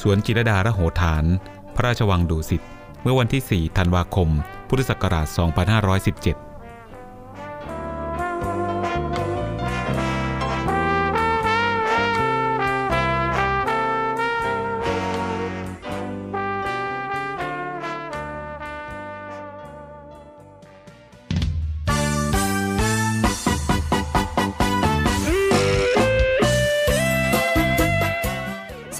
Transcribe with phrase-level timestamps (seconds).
[0.00, 1.24] สวนจิรดาระโหฐาน
[1.74, 2.62] พระราชวังดุสิต
[3.02, 4.28] เมื่อวันที่ 4 ธันวาคม
[4.68, 5.26] พุทธศักราช
[6.44, 6.47] 2517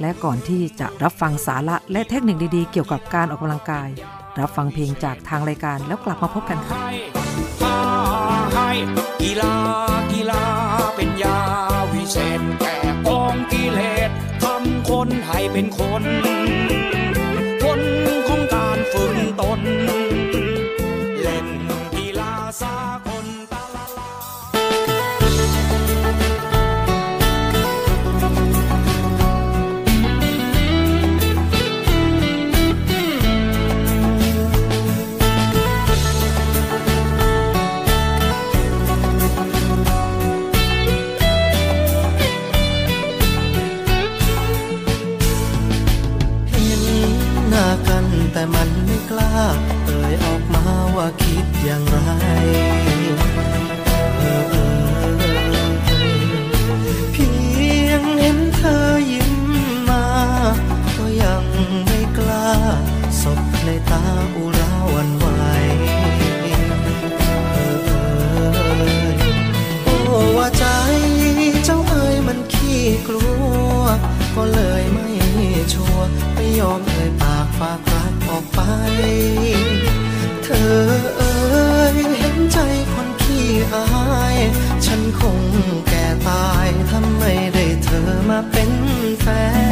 [0.00, 3.88] และก่อนที่จะรับฟังสาระและเทคนิคดีๆ เกี่ยวกับการออกกำลังกาย
[4.40, 6.76] รับฟังเพลงจากทางรายการแล้วกลับมาพบกันค่ะ
[8.54, 8.70] ให้
[9.22, 9.54] กีฬา
[10.12, 10.44] กีฬา
[10.96, 11.38] เป็นยา
[11.92, 12.76] วิเศษแก่
[13.08, 14.10] กองกิเลส
[14.42, 16.04] ทำคนให้เป็นคน
[17.62, 17.80] ผล
[18.28, 19.60] ของการฝึกตน
[21.22, 21.48] เล่น
[21.96, 23.08] กีฬาสาก
[57.12, 57.28] เพี
[57.86, 58.78] ยงเห็นเธอ
[59.12, 59.32] ยิ้ม
[59.88, 60.06] มา
[60.96, 61.44] ก็ยัง
[61.86, 62.50] ไม่กล้า
[63.22, 64.02] สบในตา
[64.36, 65.26] อุราวันไหว
[67.52, 67.90] เออเอ
[69.06, 69.10] อ
[69.84, 70.64] โอ้ว่าใจ
[71.64, 73.26] เจ้าเอ๋ยมันขี้กลั
[73.76, 73.80] ว
[74.34, 75.08] ก็เลยไม่
[75.72, 78.60] ชัวร์ไม่ยอมเอ่ยปากฝากรักออกไป
[85.22, 85.40] คง
[85.88, 88.70] แก่ตายถ้าไม่ได้เธอมาเป็น
[89.20, 89.26] แฟ
[89.70, 89.71] น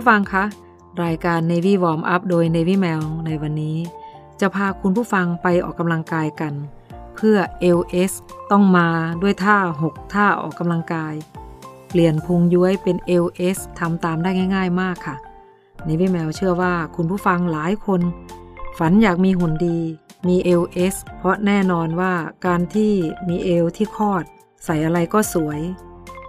[0.00, 0.44] ผู้ฟังคะ
[1.04, 3.76] รายการ Navy Warm Up โดย Navy Mail ในวันนี้
[4.40, 6.54] จะพาคุณผู้ฟังไปออกกำลังกายกัน
[7.14, 7.36] เพื่อ
[7.78, 8.12] LS
[8.50, 8.88] ต้องมา
[9.22, 11.14] ด้วยท่า 6 ท่าออกกำลังกาย
[11.88, 15.16] เปลี่ยนพุงย้วยเป็น LS ทำตามได้ง่าย ๆ มากค่ะ
[15.86, 18.00] Navy Mail เชื่อว่าคุณผู้ฟังหลายคน
[18.78, 19.78] ฝันอยากมีหุ่นดี
[20.28, 22.14] มี LS เพราะแน่นอนว่า
[22.46, 22.92] การที่
[23.28, 24.24] มีเอวที่คอด
[24.64, 25.60] ใส่อะไรก็สวย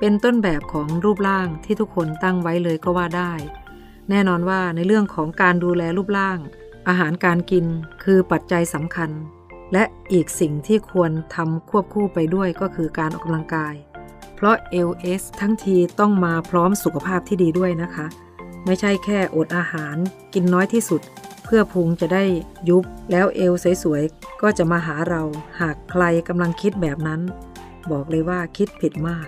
[0.03, 3.33] เป็นต้นแบบของรูปร่างที่ทุกคนตั้งไว้เลยก็ว่าได้
[4.09, 6.39] แน่นอนว่าในเรื่องของการดูแลรูปร่าง
[6.87, 7.65] อาหารการกิน
[8.03, 9.09] คือปัจจัยสำคัญ
[9.73, 9.83] และ
[10.13, 13.73] อีกสิ่งที่ควรทำควบคู่ไปด้วยก็คือการออกกำลังกาย
[14.35, 14.55] เพราะ
[14.89, 18.05] LS ทั้งทีต้องมาพร้อมสุขภาพที่ดีด้วยนะคะ
[18.65, 19.95] ไม่ใช่แค่อดอาหาร
[20.33, 21.01] กินน้อยที่สุด
[21.43, 22.23] เพื่อพุงจะได้
[22.69, 23.53] ยุบแล้วเอว
[23.83, 25.21] สวยๆก็จะมาหาเรา
[25.61, 27.21] หากใครกำลังคิดแบบนั้น
[27.91, 29.27] บอกเลยว่าคิดผิดมาก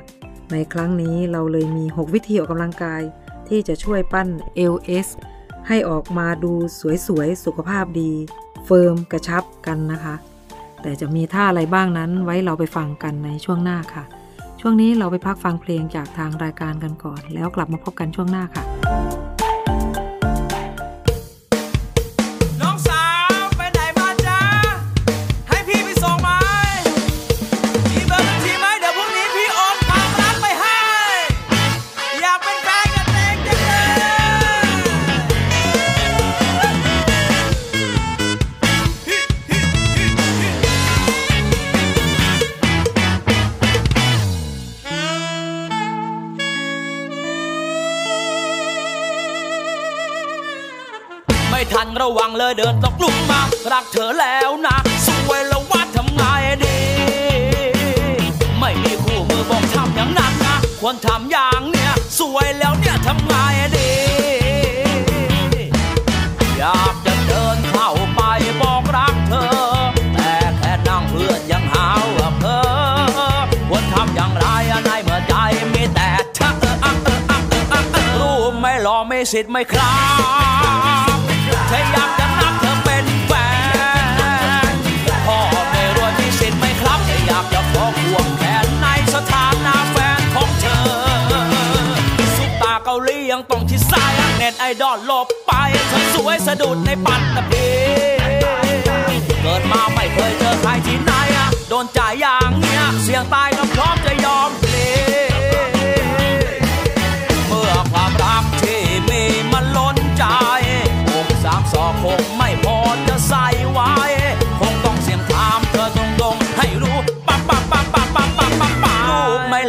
[0.52, 3.02] ในครั้งนี้เราเลยมี 6 วิธีออกกำลังกาย
[3.54, 4.30] ที่จะช่วยปั้น
[4.74, 5.08] LS
[5.68, 6.54] ให้ออกมาดู
[7.08, 8.12] สวยๆ สุขภาพดี
[8.66, 10.16] เฟิร์มกระชับกันนะคะ
[10.82, 14.04] แต่จะมีท่าอะไรบ้างนั้นไว้เราไปฟังกันในช่วงหน้าค่ะ
[14.62, 18.64] ช่วงนี้เราไปพักฟังเพลงจากทางรายการกันก่อน แล้วกลับมาพบกันช่วงหน้าค่ะ
[52.04, 53.42] ระวังเลยเดินตกลุมมา
[53.72, 56.24] รักเธอแล้วนะสวยแล้วว่าทำไง
[56.64, 56.80] ดี
[58.60, 63.34] ไม่มีคู่มือบอกทำอย่างนั้นนะ ควรทำอย่างเนี้ยสวยแล้วเนี่ยทำไง
[63.76, 63.92] ดี
[66.58, 68.22] อยากจะเดินเข้าไป
[68.62, 69.48] บอกรักเธอ
[70.14, 72.64] แต่แค่นั่งเพื่อนยังหาว่าเพ้อ
[73.70, 74.48] ควรทำอย่างไร
[74.86, 75.36] ในเมื่อใจ
[75.74, 76.40] มีแต่เธ
[78.04, 79.94] อรู้ไหม่อไม่สิทธิ์ไม่ครั
[81.12, 81.13] บ
[81.74, 83.32] ถ้าอยากจะนับเธอเป็นแฟ
[84.72, 84.74] น
[85.26, 85.40] พ่อ
[85.72, 90.86] ไม่รวยมีสิทธิ์ไหมครับถ้าอยากจะขอควงแขนในสถานะแฟนของเธอ
[92.36, 95.52] ซุปตาเกาหลียังต้องที่ซ้ายเน็ตไอดอลหลบไป
[95.90, 97.68] เธอสวยสะดุดในปัตตภี
[99.42, 104.50] เกิดมาไม่เคยเจอใครที่ไหนอะโดนจ่ายอย่างเนี้ยเสี่ยงตายก็พร้อมจะยอม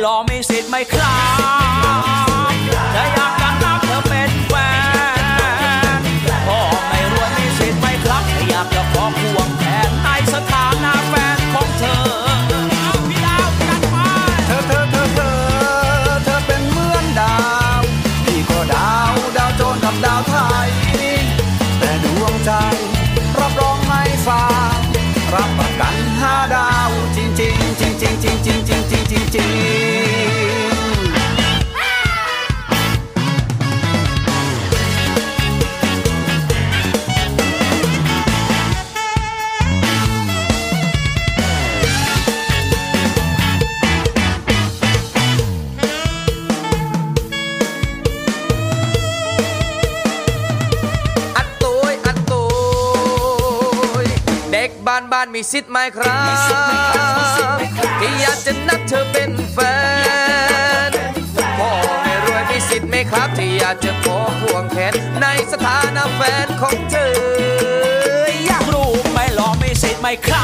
[0.05, 1.17] รอไม่สิทธิ์ไม่ครั
[2.49, 2.53] บ
[2.95, 4.53] ถ้าอยากจะนับเธอเป็นแฟ
[5.99, 6.01] น
[6.47, 12.03] พ่อไม่รวยมีสิทธิ์ไหมครับถ้าอยากจะขอควงแขนในสถานะแฟนของเธอ
[12.83, 13.97] เอาพี่ดาวจัดไป
[14.47, 15.33] เธอเธอเธอเธอ
[16.25, 17.37] เธอเป็นเหมือนดา
[17.79, 17.81] ว
[18.25, 20.69] พี่ก็ดาวดาวโจรกับดาวไทย
[21.79, 22.51] แต่ดวงใจ
[23.39, 24.43] รับรองไม่ฟ้า
[25.35, 29.47] รับประกันห้าดาวจริงจริงจริงจริงจริงจริงจริงจริ
[29.83, 29.84] ง
[55.35, 56.19] มีสิทธิ์ไหมครั
[57.57, 57.59] บ
[58.01, 59.59] ที่อยากจะนับเธอเป็นแฟ
[60.89, 60.91] น
[61.59, 61.71] พ่อ
[62.03, 67.15] ไม่รวยมีสิทธิ์ไหมครับ ที่อยากจะขอพวงแขนในสถานะแฟนของเธอ
[68.47, 70.44] อยากรู้ไหมหรอไม่สิทธิ์ไหมครั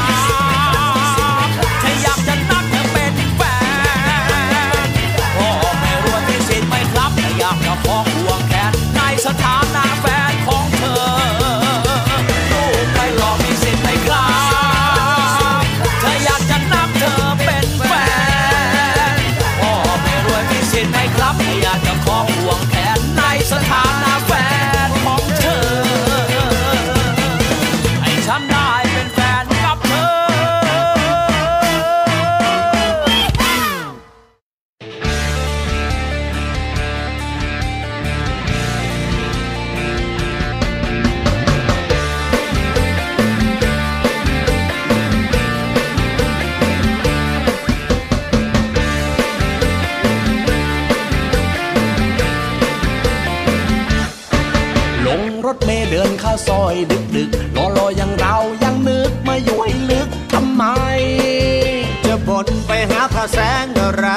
[62.45, 64.07] นไปหาพระแสงอะไร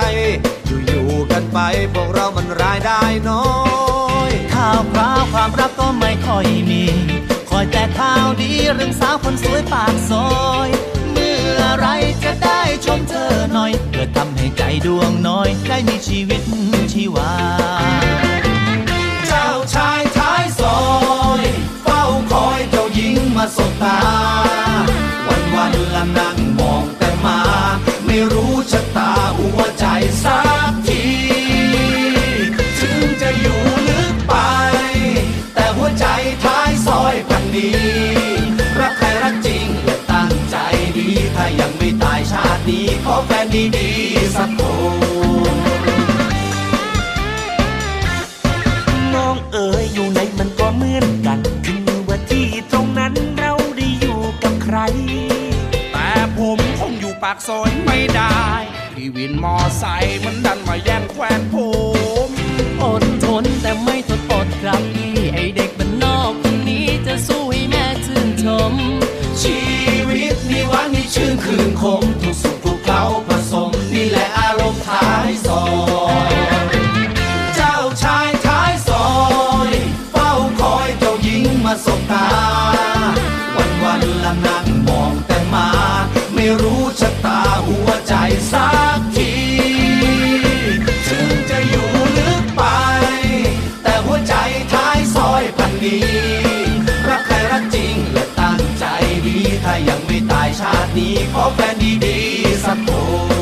[0.87, 1.59] อยู่ๆกันไป
[1.95, 3.00] พวกเรามันรายได้
[3.31, 3.47] น้อ
[4.28, 6.85] ยข่าวคราวความรักก็ไม่ค่อยมี
[7.50, 10.28] คอยแต่ข่าวดีเรื่องสาวคนสวยปากซอ
[10.66, 10.69] ย
[11.12, 11.87] เมื่อไร
[12.25, 16.43] จะได้ชมเธอหน่อย เพื่อทำให้ใจดวงน้อย ได้มีชีวิต
[16.93, 17.33] ชีวา
[19.28, 20.81] เจ้าชายท้ายซอ
[21.40, 21.43] ย
[21.83, 22.02] เฝ้า
[22.33, 24.63] คอยเจ้าหญิงมาสบตา
[43.55, 44.63] ดีๆสักค
[44.95, 44.97] น
[49.15, 54.79] น้องเอ๋ยอยู่ไหนมันก็เหมือนกันถึงว่าที่ตรงนั้นเราได้อยู่กับใคร
[55.93, 58.43] แต่ผมคงอยู่ปากซอยไม่ได้
[58.95, 95.95] พี่วินมอไซค์มันดันมาแย่งแควนี
[97.09, 98.85] รักใครรักจริงและตั้งใจ
[99.26, 101.75] ดี ถ้ายังไม่ตายชาตินี้ขอแฟน
[102.05, 102.88] ดีๆสักค
[103.33, 103.34] น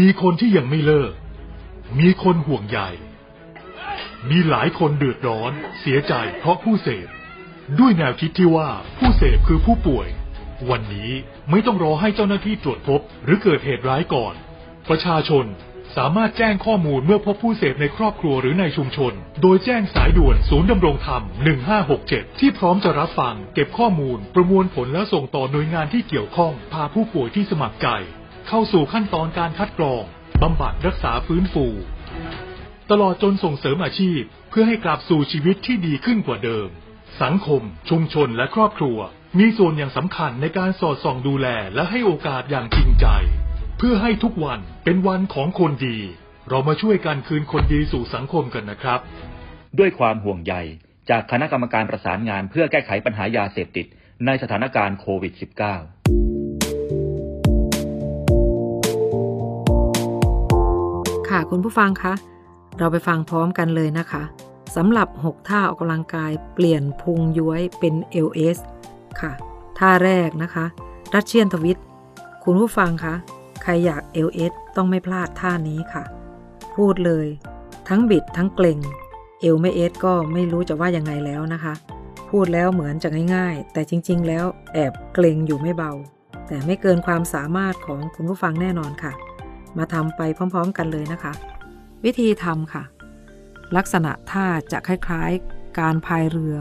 [0.00, 1.12] มีคนที่ยังไม่เลิก
[2.00, 2.80] มีคนห่วงใย
[4.30, 7.08] มีหลายคนเดือดร้อน เสียใจเพราะผู้เสพ
[7.78, 10.08] ด้วยแนวคิดที่ว่าผู้เสพคือผู้ป่วย
[10.70, 11.10] วันนี้
[11.50, 14.34] ไม่ต้องรอให้เจ้าหน้าที่ตรวจพบ หรือเกิดเหตุร้ายก่อน
[14.88, 15.44] ประชาชน
[15.96, 21.22] สามารถแจ้งข้อมูลเมื่อพบผู้เสพในครอบครัวหรือในชุมชน โดยแจ้งสายด่วนศูนย์ดำรงธรรม
[21.80, 27.88] 1567 ที่พร้อมจะรับฟัง เก็บข้อมูล ประมวลผลและส่งต่อหน่วยงานที่เกี่ยวข้อง พาผู้ป่วยที่สมัครใจ
[28.52, 30.02] เข้าสู่ขั้นตอนการคัดกรอง
[30.42, 31.66] บำบัดรักษาฟื้นฟู
[32.90, 36.68] ตลอดจนส่งเสริมอาชีพ เพื่อให้กลับสู่ชีวิตที่ดีขึ้นกว่าเดิม
[37.22, 38.98] สังคม ชุมชนและครอบครัว
[39.38, 43.06] มีส่วนอย่างสำคัญในการสอดส่องดูแลและให้โอกาสอย่างจริงใจ
[43.78, 45.98] เพื่อให้ทุกวันเป็นวันของคนดี
[46.48, 49.00] เรามาช่วยกันคืนคนดีสู่สังคมกันนะครับ
[49.78, 50.54] ด้วยความห่วงใย
[51.10, 53.86] จากคณะกรรมการประสานงานเพื่อแก้ไขปัญหายาเสพติด
[54.26, 56.39] ในสถานการณ์โควิด -19
[61.30, 62.14] ค่ะคุณผู้ฟังคะ
[62.78, 64.22] เราไปฟังพร้อมกันเลยนะคะ
[64.76, 67.94] สำหรับ 6 ท่าออกกำลังกายเปลี่ยนพุงย้วยเป็น
[68.26, 68.58] LS
[69.20, 69.32] ค่ะ
[69.78, 70.64] ท่าแรกนะคะ
[71.14, 71.80] รัชเชียนทวิต
[72.44, 73.14] คุณผู้ฟังคะ
[73.62, 76.04] ใครอยาก LS ต้องไม่พลาดท่านี้ค่ะ
[76.74, 77.26] พูดเลย
[77.88, 78.78] ทั้งบิดทั้งเกร็ง
[79.40, 81.74] เอวไม่เอสก็ไม่รู้จะว่ายังไงแล้วนะคะ
[82.30, 84.44] พูดแล้วเหมือนจะง่ายๆ แต่จริง ๆ แล้ว
[84.74, 85.92] แอบเกรงอยู่ไม่เบา
[86.46, 89.12] แต่ไม่เกินความสามารถของคุณผู้ฟังแน่นอนค่ะ
[89.78, 91.32] มาทำไปพร้อมๆกันเลยนะคะ
[92.04, 92.84] วิธีทำค่ะ
[93.76, 96.56] ลักษณะท่าจะคล้ายๆ การพายเรือ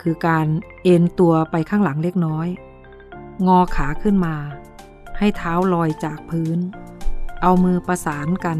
[0.00, 0.46] คือการ
[0.82, 2.48] เอ็นตัวไปข้างหลังเล็กน้อย
[3.46, 4.36] งอขาขึ้นมา
[5.18, 6.58] ให้เท้าลอยจากพื้น
[7.42, 8.58] เอามือประสานกัน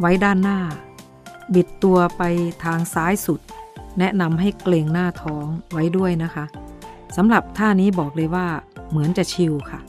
[0.00, 0.60] ไว้ด้านหน้า
[1.54, 2.22] บิดตัวไป
[2.64, 3.40] ทางซ้ายสุด
[3.98, 6.44] แนะนำให้เกรงหน้าท้องไว้ด้วยนะคะ
[7.16, 8.46] สำหรับท่านี้บอกเลยว่า
[8.88, 9.80] เหมือนจะชิลค่ะ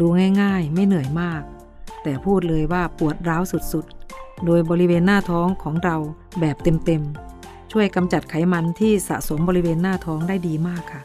[0.00, 0.06] ดู
[0.42, 1.42] ง่ายๆ ไม่เหนื่อยมาก
[2.04, 3.42] แต่พูดเลยว่าปวดร้าว
[3.72, 5.96] สุดๆ โดยบริเวณหน้าท้องของเรา
[6.40, 11.02] แบบเต็มๆ ช่วยกำจัดไขมันที่สะสมบริเวณหน้าท้องได้ดีมากค่ะ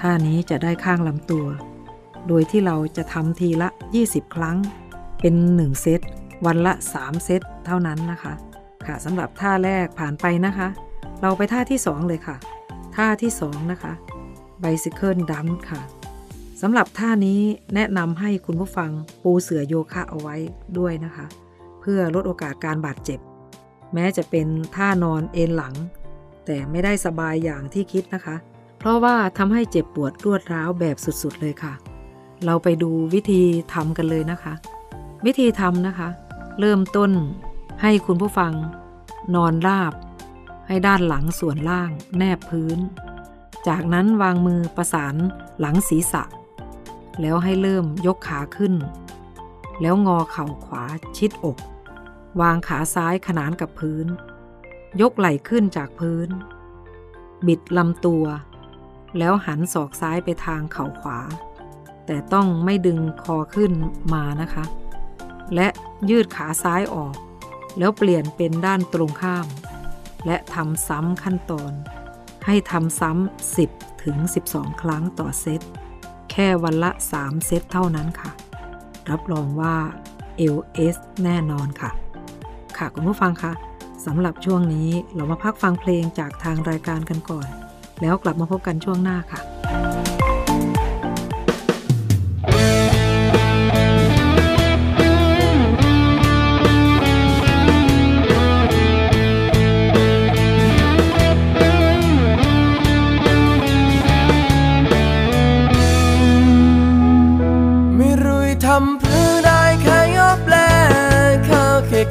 [0.00, 1.46] ท่านี้จะได้ข้างลำตัว
[2.28, 3.68] โดยที่เราจะทำทีละ
[4.02, 4.56] 20 ครั้ง
[5.20, 6.00] เป็น 1 เซต
[6.46, 8.34] วันละ 3 เซตเท่านั้นนะคะ
[8.86, 10.68] ค่ะสำหรับท่าแรกผ่านไปนะคะ
[11.22, 12.36] เราไปท่าที่ 2 เลยค่ะ
[12.96, 13.92] ท่าที่ 2 นะคะ
[14.62, 15.80] Bicycle Dump ค่ะ
[16.60, 17.40] สำหรับท่านี้
[17.74, 18.90] แนะนำให้คุณผู้ฟัง
[19.22, 20.36] ปูเสื่อโยคะเอาไว้
[20.78, 21.26] ด้วยนะคะ
[21.80, 23.20] เพื่อลดโอกาสการบาดเจ็บ
[23.94, 24.46] แม้จะเป็น
[24.76, 25.74] ท่านอนเอนหลัง
[26.46, 28.36] แต่ไม่ได้สบายอย่างที่คิดนะคะ
[28.78, 31.72] เพราะว่าทำให้เจ็บปวดรวดร้าวแบบสุดๆเลยค่ะ
[32.44, 34.54] เราไปดูวิธีทำกันเลยนะคะ
[35.26, 36.08] วิธีทำนะคะ
[36.60, 37.10] เริ่มต้น
[37.82, 38.52] ให้คุณผู้ฟัง
[39.34, 39.92] นอนราบ
[40.66, 42.78] ให้ด้านหลังส่วนล่าง แนบพื้น
[43.68, 45.14] จากนั้นวางมือประสาน
[45.60, 46.22] หลังศีรษะ
[47.20, 48.74] แล้วให้เริ่มยกขาขึ้น
[49.80, 50.82] แล้วงอเข่าขวา
[51.16, 51.58] ชิดอก
[52.40, 54.06] วางขาซ้ายขนานกับพื้น
[55.00, 56.28] ยกไหล่ขึ้นจากพื้น
[57.46, 58.24] บิดลำตัว
[59.18, 61.18] แล้วหันศอกซ้ายไปทางเข่าขวา
[62.06, 63.72] แต่ต้องไม่ดึงคอขึ้น
[64.14, 64.64] มานะคะ
[65.54, 65.68] และ
[66.10, 67.14] ยืดขาซ้ายออก
[67.78, 69.46] แล้วเปลี่ยนเป็นด้านตรงข้าม
[70.26, 71.72] และทำซ้ำขั้นตอน
[72.46, 74.16] ให้ทำซ้ำ10ถึง
[74.48, 75.60] 12 ครั้งต่อเซต
[76.30, 78.30] แค่วันละ 3 เซตเท่านั้นค่ะ
[79.10, 79.74] รับรองว่า
[80.56, 81.90] LS แน่นอนค่ะ
[82.78, 83.52] ค่ะคุณผู้ฟังคะ
[84.06, 87.48] สำหรับช่วงนี้เรามาพักฟังเพลงจากทางรายการกันก่อน
[88.02, 89.40] แล้วกลับมาพบกันช่วงหน้าค่ะ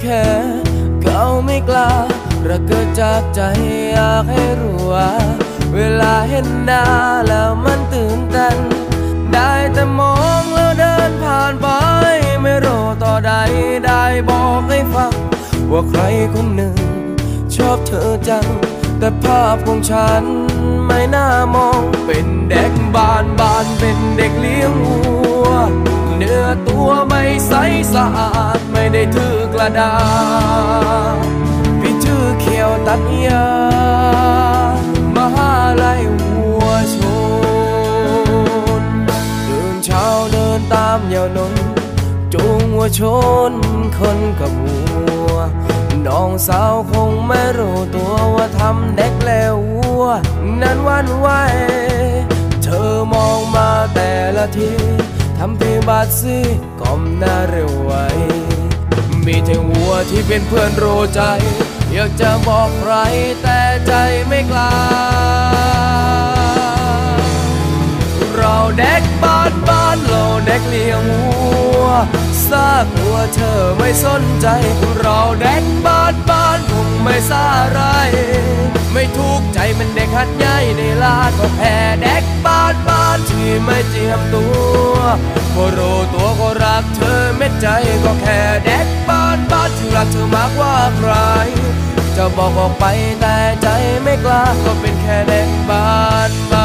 [0.05, 0.27] แค่
[1.03, 1.91] เขาไม่กล้า
[2.47, 3.41] ระเกิดจากใจ
[3.91, 5.11] อยากให้รู้ว่า
[5.75, 6.83] เวลาเห็นหน้า
[7.27, 8.57] แล้วมันตื่นเต้น
[9.33, 11.67] ได้แต่มองแล้วเดินผ่านไป
[12.41, 13.33] ไม่รู้ต่อใด
[13.85, 15.13] ได้บอกให้ฟัง
[15.71, 16.01] ว่าใคร
[16.33, 16.75] คนหนึ่ง
[17.55, 18.45] ชอบเธอจัง
[18.99, 20.23] แต่ภาพของฉัน
[20.87, 24.99] ไม่น่ามอง เป็นเด็กบ้านบ้านเป็นเด็กเลี้ยงวั
[25.45, 25.49] ว
[26.17, 27.53] เนื้อตัวไม่ใส
[27.93, 29.93] สะอาดไม่ได้ถือ กระดา
[31.15, 31.17] ษ
[31.81, 33.47] พี่ชื่อเขียวตัดยา
[35.15, 35.51] มหา
[35.83, 36.97] ลัยวัวช
[38.81, 38.83] น
[39.47, 41.53] ตื่นเช้าเดินตามยาวนน
[42.33, 43.01] จูงวัวช
[43.49, 43.51] น
[43.97, 44.81] คนกับวั
[45.31, 45.35] ว
[46.07, 50.03] น้องสาวคงไม่รู้ตัวว่าทำเด็กแล้ววัว
[50.61, 51.27] นั้นวันไหว
[52.63, 54.71] เธอมองมาแต่ละที
[55.37, 56.37] ทำพีบาดซี
[56.81, 57.93] ก้มหน้าเร็วไว
[59.25, 61.21] มีแต่วัวที่เป็นเพื่อนรู้ใจ
[61.93, 62.93] อยากจะบอกใคร
[63.41, 63.93] แต่ใจ
[64.27, 64.73] ไม่กล้า
[68.35, 71.39] เราเด็กบ้านบ้านเราเด็กเลี้ยงวั
[71.81, 71.85] ว
[72.49, 74.47] ซากวัวเธอไม่สนใจ
[74.99, 77.81] เราเด็กบ้านบ้านคงไม่ซาไร
[78.93, 84.45] ไม่ทุกข์ใจมันเด็กหัดใหญ่ในลาดก็แพ้เด็กบ้านบ้านที่ไม่เจียมตั
[84.93, 84.95] ว
[85.55, 87.67] ก็รู้ตัวก็รักเธอเม็ดใจ
[88.03, 88.87] ก็แค่เด็ก
[89.51, 91.11] บ้านที่รักเธอมากกว่าใคร
[92.15, 92.85] จะบอกออกไป
[93.19, 93.67] แต่ใจ
[94.03, 95.89] ไม่กล้าก็เป็นแค่เด็กบ้า
[96.29, 96.63] นบ้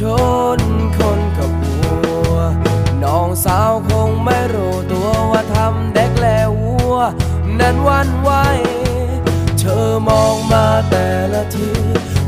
[0.00, 0.02] ช
[0.58, 0.60] น
[0.98, 2.34] คนกับวัว
[3.04, 6.96] น้องสาวคงไม่รู้ตัวว่าทำเด็กแล้ววัว
[7.60, 8.30] นั้นวันไหว
[9.58, 11.70] เธอมองมาแต่ละที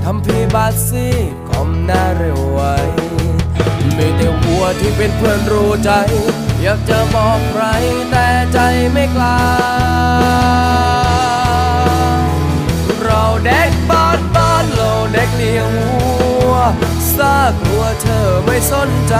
[0.04, 1.06] ทำพีบาดซี
[1.48, 2.60] ก้มหน้าเร็วไว
[3.96, 5.90] มีแต่วัวที่เป็นเพื่อนรู้ใจ
[6.62, 7.64] อยากจะบอกใคร
[8.10, 8.58] แต่ใจ
[8.92, 9.38] ไม่กล้า
[13.02, 16.02] เราเด็กบ้านบ้านเราเด็กเลี้ยงวั
[16.50, 16.54] ว
[17.18, 19.14] ซากลัวเธอไม่สนใจ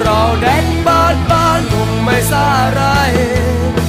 [0.00, 2.82] เราเด็กบ้านบ้านคงไม่ซาไร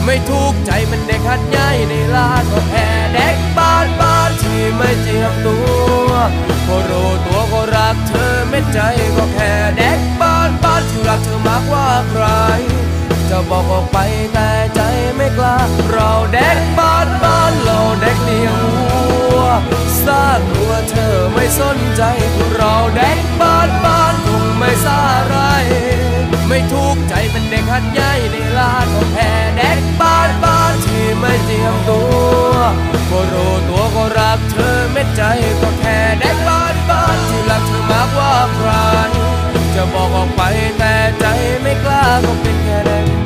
[0.06, 5.58] ไม่ทุกข์ใจมันเด็กหัดใหญ่ในลาดก็แพ้เด็กบ้านบ้านที่ไม่เจียมตั
[6.08, 6.10] ว
[6.68, 8.80] ก็รู้ตัวก็รักเธอไม่ใจ
[9.16, 12.26] ก็แค่เด็กบ้านบ้านที่รักเธอมากกว่าใคร
[13.36, 14.00] จะบอกออกไป
[14.34, 14.82] แต่ใจ
[15.16, 15.58] ไม่กล้า
[15.92, 18.96] เราเด็กบ้านบ้านเราเด็กเลี้ยงวั
[19.38, 19.42] ว
[20.06, 22.02] ซากตัวเธอไม่สนใจ
[22.56, 25.38] เราเด็กบ้านบ้านคงไม่สาไร
[26.48, 32.02] ไม่ทุกข์ใจเป็นเด็กหัดใหญ่ในลานก็แค่เด็กบ้านบ้านที่ไม่เจียมตั
[32.50, 32.54] ว
[33.10, 35.24] ก็รู้ตัวก็รักเธอเม็ดใจ
[35.62, 38.70] ก็แค่เด็กบ้านบ้านที่รักเธอมากกว่าใคร
[39.76, 40.42] จะบอกออกไป
[40.78, 41.26] แต่ใจ
[41.62, 43.23] ไม่กล้าก็เป็นแค่เด็ก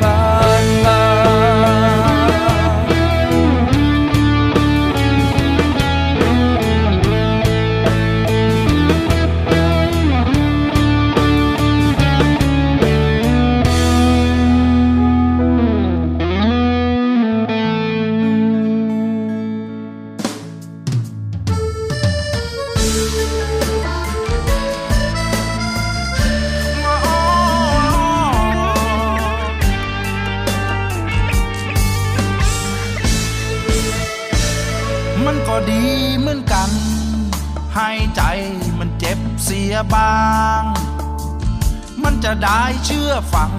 [43.18, 43.52] อฟัง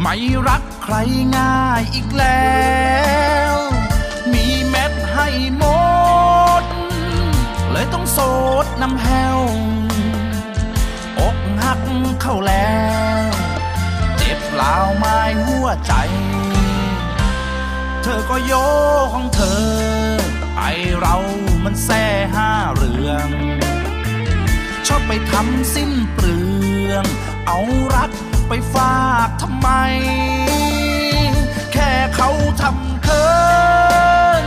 [0.00, 0.14] ไม่
[0.48, 0.94] รักใคร
[1.36, 2.60] ง่ายอีกแล้
[3.54, 3.56] ว
[4.32, 5.64] มีเม็ดให้หม
[6.62, 6.64] ด
[7.70, 8.18] เลยต้องโส
[8.64, 9.38] ดน้ำแห้ว
[11.18, 11.80] อกหัก
[12.22, 12.78] เข้าแล้
[13.26, 13.28] ว
[14.16, 15.92] เจ็บลาวไม้หัวใจ
[18.02, 18.52] เธอก็โย
[19.14, 19.64] ของเธอ
[20.58, 20.62] ไอ
[21.00, 21.16] เรา
[21.64, 23.28] มันแซ่ห้าเรื่อง
[24.86, 26.38] ชอบไปทำสิ้นเปลื
[26.90, 27.04] อง
[27.46, 27.58] เอา
[27.96, 28.10] รัก
[28.52, 29.68] ไปฝากทำไม
[31.72, 32.30] แค่เขา
[32.62, 33.28] ทำเคิ
[34.42, 34.44] น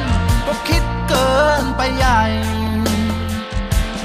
[0.47, 2.21] ก็คิดเกินไปใหญ่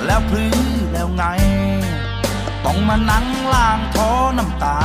[0.04, 0.50] แล้วพลื้
[0.92, 1.24] แล้วไง
[2.64, 4.80] ต้องมานั่งล้างท้อน้ำตา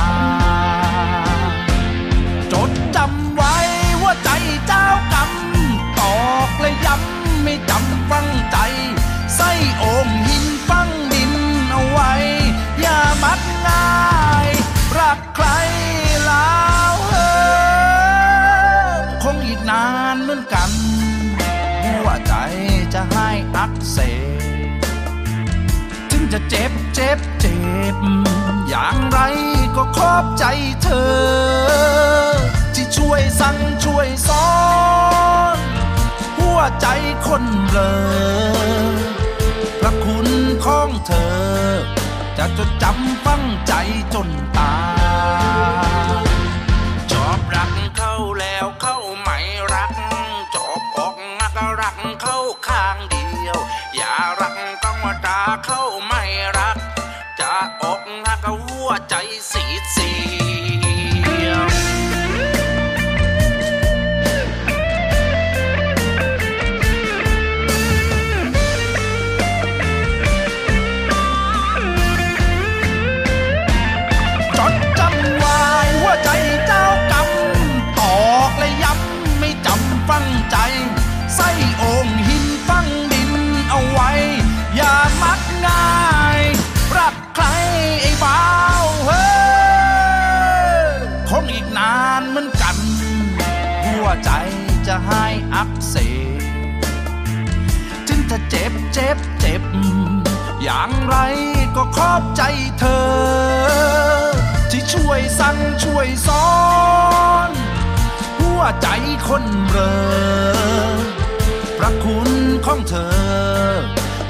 [2.52, 3.56] จดจำไว้
[4.02, 4.30] ว่าใจ
[4.66, 5.30] เจ้ากรรม
[5.98, 6.16] ตอ
[6.48, 8.58] กและย้ำไม่จำฟังใจ
[9.36, 11.32] ใส่โอ่งหินฟังดิน
[11.70, 12.12] เอาไว้
[12.80, 13.73] อย่ามักง่า
[23.94, 24.00] เส
[26.10, 27.60] ถึงจะเจ็บเจ็บเจ็
[27.94, 27.96] บ
[28.68, 29.18] อย่างไร
[29.76, 30.44] ก็ขอบใจ
[30.82, 31.12] เธอ
[32.74, 34.48] ที่ช่วยสั่งช่วยสอ
[35.56, 35.58] น
[36.38, 36.86] หัวใจ
[37.26, 37.92] คนเบลอ
[39.80, 40.28] พระคุณ
[40.64, 41.34] ของเธอ
[42.38, 43.72] จะจดจำฝังใจ
[44.14, 44.74] จนตา
[45.52, 45.53] ย
[102.14, 102.42] อบใจ
[102.78, 103.04] เธอ
[104.70, 106.48] ที่ช่วยสั่งช่วยสอ
[107.48, 107.50] น
[108.38, 108.88] หัวใจ
[109.28, 109.92] คนเบลอ
[111.78, 112.30] พระคุณ
[112.66, 113.14] ของเธอ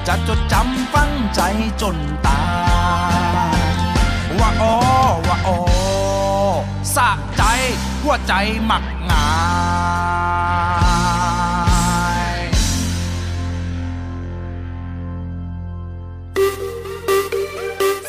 [0.07, 1.41] จะจดจำฝังใจ
[1.83, 2.45] จนตา
[3.57, 3.61] ย
[4.39, 4.77] ว่าอ๋อ
[5.29, 5.59] ว่าอ๋อ
[6.95, 7.43] สะใจ
[8.03, 8.35] หัวใจ
[8.67, 9.27] หมักงา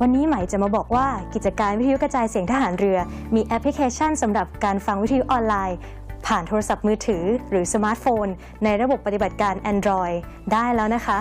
[0.00, 2.98] วันนี้ไหมจะมาบอกว่ากิจการวิทยุกระจายเสียงทหารเรือ
[3.34, 5.78] มีแอปพลิเคชันสำหรับการฟังวิทยุออนไลน์
[6.26, 8.26] ผ่านโทรศัพท์มือถือหรือสมาร์ทโฟน
[8.64, 10.16] ในระบบปฏิบัติการ Android
[10.52, 11.18] ได้แล้วนะคะ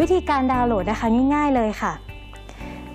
[0.00, 1.92] วิธีการดาวน์โหลดนะคะง่ายๆเลยค่ะ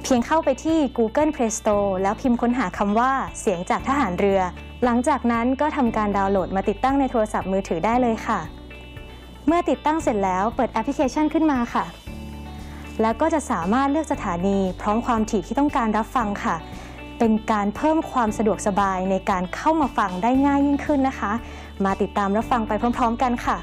[0.04, 4.42] เพียงเข้าไปที่ Google Play Store แล้วพิมพ์ค้นหาคำว่าเสียงจากทหารเรือ
[4.84, 8.40] หลังจากนั้นก็ทำการดาวน์โหลดมาติดตั้งในโทรศัพท์มือถือได้เลยค่ะ
[9.48, 11.86] เมื่อติดตั้งเสร็จแล้วเปิดแอปพลิเคชันขึ้นมาค่ะ
[13.02, 16.56] แล้วก็จะสามารถเลือกสถานีพร้อมความถี่ที่ต้องการรับฟังค่ะ
[17.20, 21.32] เป็นการเพิ่มความสะดวกสบายในการเข้ามาฟังได้ง่ายยิ่งขึ้นนะคะ
[21.86, 23.58] มาติดตามรับฟังไปพร้อม ๆ กันค่ะ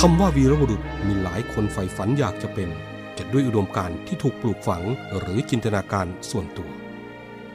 [0.00, 2.68] คำว่าวีรบุรุษมีหลายคนใฝ่ฝันอยากจะเป็น
[3.18, 4.82] จะด้วยอุดมการณ์ที่ถูกปลูกฝัง
[5.18, 6.70] หรือจินตนาการส่วนตัว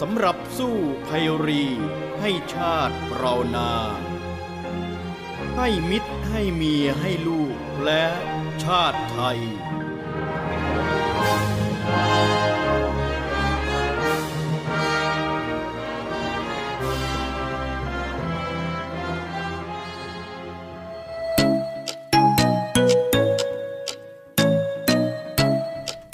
[0.00, 0.76] สำหรับสู้
[1.06, 1.64] ภัยรี
[2.20, 3.72] ให้ชาติเรานา
[5.56, 8.04] ให้มิตรให้เมียให้ลูกและ
[8.64, 9.40] ชาติไทย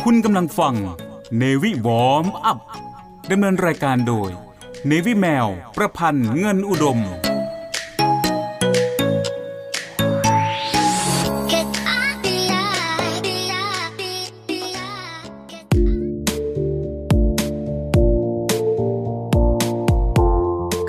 [0.03, 0.75] คุณกำลังฟัง
[1.37, 2.59] เนวิวอมอัพ
[3.33, 4.31] ดำเนินรายการโดย
[4.87, 7.01] เนวิแมว ประพันธ์เงินอุดม ค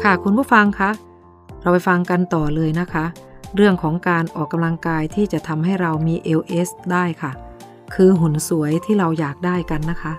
[0.06, 0.92] ่ะคุณผู้ฟังคะ
[1.62, 3.06] เราไปฟังกันต่อเลยนะคะ
[3.56, 7.32] เรื่องของการออกกำลังกายที่จะทำให้เรามี LS ได้ค่ะ
[7.96, 10.14] คือหุ่นสวยที่เราอยากได้กันนะคะ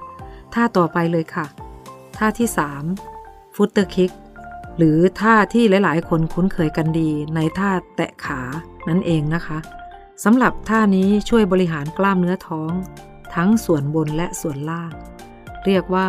[0.54, 1.46] ท่าต่อไปเลยค่ะ
[2.18, 2.48] ท่าที่
[3.00, 4.12] 3ฟุตเตอร์คิก
[4.76, 8.40] หรือท่าที่หลายๆ คนคุ้นเคยกันดีในท่าแตะขา
[8.88, 9.58] นั่นเองนะคะ
[10.24, 12.72] สำหรับท่านี้ช่วยบริหารกล้ามเนื้อท้อง
[13.34, 14.92] ทั้งส่วนบนและส่วนล่าง
[15.64, 16.08] เรียกว่า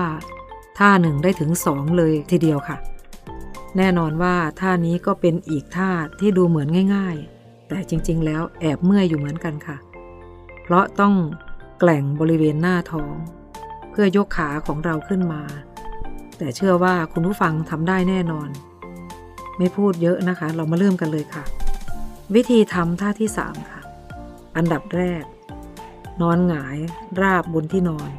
[0.78, 2.78] ท่าหนึ่งได้ถึงสองเลยทีเดียวค่ะ
[3.78, 9.78] แน่นอนว่าท่านี้ก็เป็นอีกท่าที่ดูเหมือนง่าย ๆ แต่จริงๆ แล้วแอบเมื่อยอยู่เหมือนกันค่ะ
[10.64, 11.16] เพราะต้อง
[11.80, 13.16] แกล่งบริเวณหน้าท้อง
[13.90, 15.42] เพื่อยกขาของเราขึ้นมา
[16.40, 18.50] แต่เชื่อว่าคุณผู้ฟังทำได้แน่นอน
[19.58, 21.44] ไม่พูดเยอะนะคะ เรามาเริ่มกันเลยค่ะ
[22.36, 23.82] วิธีทำท่าที่ 3 ค่ะ
[24.58, 25.24] อันดับแรก
[26.22, 26.78] นอนหงาย
[27.22, 28.10] ราบบนที่นอน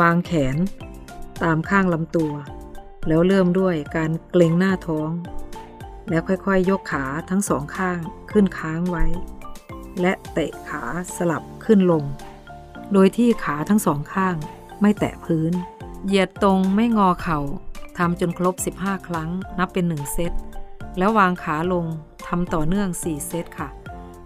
[0.00, 0.56] วางแขน
[1.42, 2.32] ตามข้างลำตัว
[3.08, 5.10] แล้วเริ่มด้วยการเกรงหน้าท้อง
[6.08, 7.98] แล้วค่อยๆยยกขาทั้งสองข้าง
[8.30, 9.04] ขึ้นค้างไว้
[10.00, 10.82] และเตะขา
[11.16, 12.04] สลับขึ้นลง
[12.92, 14.36] โดยที่ขาทั้งสองข้าง
[14.80, 15.52] ไม่แตะพื้น
[16.08, 17.40] เหยียดตรงไม่งอเข่า
[17.98, 20.32] ทำจนครบ 15 ครั้ง นับเป็น 1 เซต
[20.98, 21.86] แล้ววางขาลง
[22.26, 23.68] ทำต่อเนื่อง 4 เซตค่ะ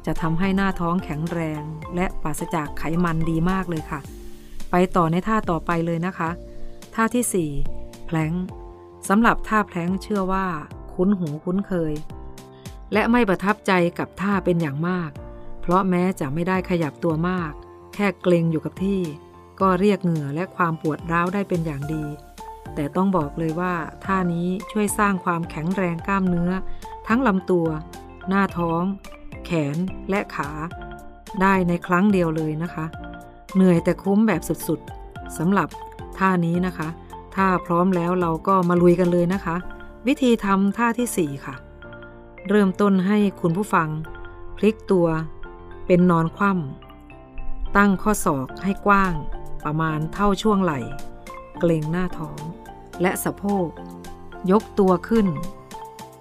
[0.06, 1.62] จะทำให้หน้าท้องแข็งแรง
[1.94, 4.00] และปราศจากไขมันดีมากเลยค่ะ
[4.70, 6.30] ไปต่อในท่าต่อไปเลยนะคะ
[6.94, 8.32] ท่าที่ 4 แพลง
[9.08, 10.46] สำหรับท่าแพลงเชื่อว่า
[10.92, 11.92] คุ้นหูคุ้นเคย
[12.92, 15.10] และไม่ประทับใจกับท่าเป็นอย่างมาก
[15.60, 17.52] เพราะแม้จะไม่ได้ขยับตัวมาก
[17.94, 19.00] แค่เกรงอยู่กับที่
[19.60, 22.04] ก็เรียกเหงื่อและความปวดร้าวได้เป็นอย่างดี
[22.74, 26.50] แต่ต้องบอกเลยว่าท่านี้ช่วยสร้างความแข็งแรงกล้ามเนื้อ
[27.08, 27.68] ทั้งลำตัว
[28.28, 28.82] หน้าท้อง
[29.44, 29.76] แขน
[30.10, 30.50] และขา
[31.42, 32.84] ได้ในครั้งเดียวเลยนะคะ
[33.54, 35.68] เหนื่อยแต่คุ้มแบบสุดๆสำหรับ
[36.18, 36.88] ท่านี้นะคะ
[37.34, 39.56] ถ้าพร้อมแล้วเราก็มาลุยกันเลยนะคะ
[40.06, 41.54] วิธีทำท่าที่ 4 ค่ะ
[42.48, 43.88] เริ่มต้นให้คุณผู้ฟัง
[44.56, 45.06] พลิกตัว
[45.86, 49.14] เป็นนอนคว่ำตั้งข้อศอกให้กว้าง
[49.64, 50.80] ประมาณเท่าช่วงไหล่
[51.60, 52.40] เกรงหน้าท้อง
[53.02, 53.68] และสะโพก
[54.50, 55.26] ยกตัวขึ้น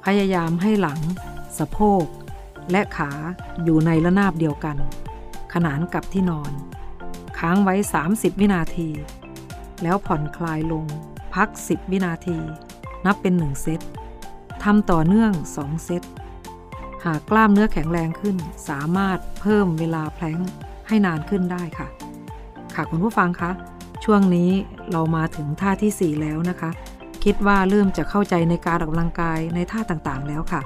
[0.06, 1.00] พยายามให้หลัง
[1.58, 2.06] สะโพก
[2.72, 3.12] และขา
[3.64, 4.78] อยู่ในระนาบเดียวกัน
[5.54, 6.52] ขนานกับที่นอน
[7.40, 7.76] ค้างไว้
[8.08, 8.90] 30 วินาที
[9.84, 10.86] แล้วผ่อนคลายลง
[11.34, 12.38] พัก 10 วินาที
[13.06, 13.82] นับเป็น 1 เซต
[14.64, 16.04] ทำต่อเนื่อง 2 เซต
[17.06, 18.38] หากกล้ามเนื้อแข็งแรงขึ้น
[18.70, 20.40] สามารถเพิ่มเวลาแพลง
[20.88, 21.88] ให้นานขึ้นได้ค่ะ
[22.80, 23.52] ค่ะคุณผู้ฟังคะ
[24.06, 24.50] ช่วงนี้
[24.92, 26.70] เรามาถึงท่าที่ 4 แล้วนะคะ
[27.24, 30.62] คิดว่าเริ่มจะเข้าใจในการออกกำลังกายในท่าต่างๆแล้วค่ะ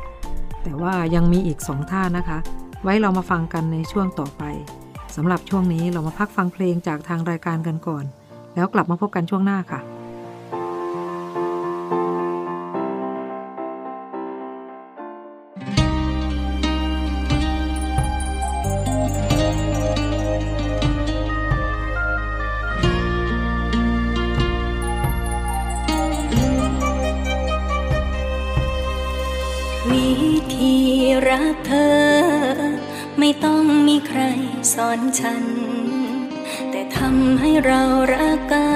[0.64, 2.38] แต่ว่ายังมีอีก 2 ท่านะคะ
[2.84, 4.44] ไว้เรามาฟังกันในช่วงต่อไป
[5.16, 8.04] สำหรับช่วงนี้เรามาพักฟังเพลงจากทางรายการกันก่อน
[8.56, 9.80] แล้วกลับมาพบกันช่วงหน้าค่ะ
[31.30, 31.94] รักเธอ
[33.20, 34.22] ไม่ต้องมีใคร
[34.74, 35.46] สอนฉัน
[36.72, 37.82] แต่ทำให้เรา
[38.14, 38.70] รักกั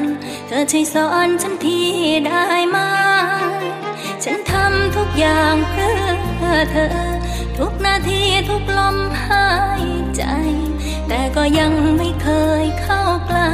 [0.00, 0.02] น
[0.46, 1.80] เธอช่วยสอนฉันที
[2.26, 2.78] ได้ไหม
[4.24, 5.92] ฉันทำทุกอย่างเพื่
[6.54, 6.88] อเธอ
[7.58, 9.48] ทุกนาทีทุกลมหา
[9.82, 9.84] ย
[10.16, 10.22] ใจ
[11.08, 12.28] แต่ก็ยังไม่เค
[12.62, 13.50] ยเข้าใกล้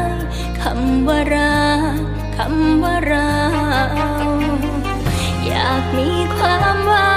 [0.61, 1.67] คำว่ารั
[1.97, 2.01] ก
[2.37, 3.33] คำว่าเรา
[5.47, 7.16] อยากมีความหวัง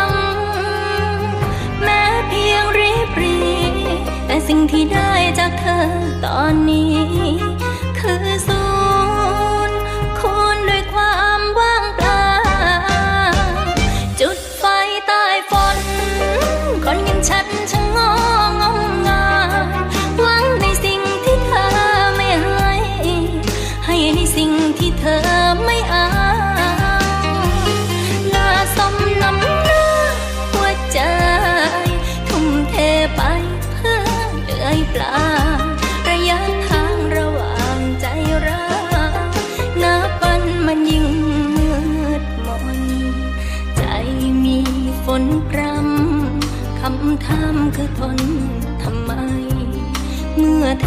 [4.51, 5.79] สิ่งที่ได้จากเธอ
[6.25, 7.68] ตอนนี้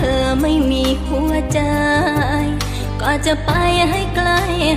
[0.02, 1.60] อเธอไม่มีหัวใจ
[3.02, 3.50] ก็จะไป
[3.90, 4.30] ให้ไกล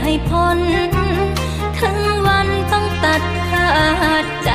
[0.03, 0.59] ให้พ้น
[1.79, 3.69] ถึงวันต้องตัดขา
[4.23, 4.51] ดใจ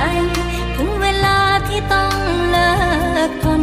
[0.74, 2.14] ถึงเวลาที่ต้อง
[2.50, 2.72] เลิ
[3.28, 3.62] กทน